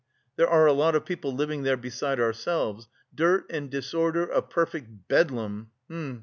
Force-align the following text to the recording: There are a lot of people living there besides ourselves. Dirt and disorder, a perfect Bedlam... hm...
There 0.35 0.49
are 0.49 0.65
a 0.65 0.73
lot 0.73 0.95
of 0.95 1.05
people 1.05 1.31
living 1.31 1.61
there 1.61 1.77
besides 1.77 2.19
ourselves. 2.19 2.87
Dirt 3.13 3.45
and 3.51 3.69
disorder, 3.69 4.23
a 4.25 4.41
perfect 4.41 5.07
Bedlam... 5.07 5.69
hm... 5.89 6.19